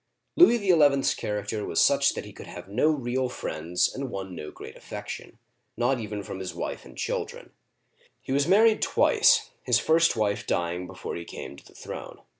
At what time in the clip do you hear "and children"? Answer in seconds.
6.85-7.51